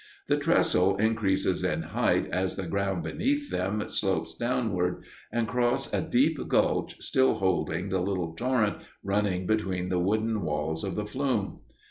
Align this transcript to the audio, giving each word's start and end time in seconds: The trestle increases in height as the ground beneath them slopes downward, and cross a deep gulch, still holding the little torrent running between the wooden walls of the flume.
The 0.25 0.37
trestle 0.37 0.95
increases 0.97 1.63
in 1.63 1.83
height 1.83 2.25
as 2.31 2.55
the 2.55 2.65
ground 2.65 3.03
beneath 3.03 3.51
them 3.51 3.87
slopes 3.87 4.33
downward, 4.35 5.03
and 5.31 5.47
cross 5.47 5.93
a 5.93 6.01
deep 6.01 6.39
gulch, 6.47 6.99
still 6.99 7.35
holding 7.35 7.89
the 7.89 8.01
little 8.01 8.33
torrent 8.33 8.77
running 9.03 9.45
between 9.45 9.89
the 9.89 9.99
wooden 9.99 10.41
walls 10.41 10.83
of 10.83 10.95
the 10.95 11.05
flume. 11.05 11.59